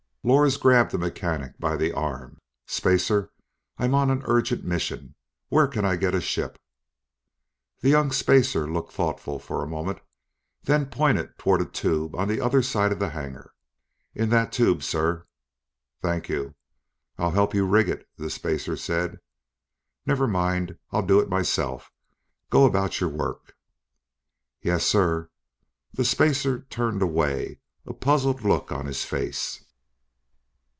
[0.23, 2.37] Lors grabbed a mechanic by the arm.
[2.67, 3.31] "Spacer!
[3.79, 5.15] I'm on an urgent mission.
[5.49, 6.59] Where can I get a ship?"
[7.79, 9.97] The young spacer looked thoughtful for a moment,
[10.61, 13.51] then pointed toward a tube on the other side of the hangar.
[14.13, 15.25] "In that tube, sir."
[16.03, 16.53] "Thank you."
[17.17, 19.19] "I'll help you rig it," the spacer said.
[20.05, 21.91] "Never mind, I'll do it myself.
[22.51, 23.55] Go about your work."
[24.61, 25.31] "Yes, sir."
[25.95, 27.57] The spacer turned away,
[27.87, 29.65] a puzzled look on his face.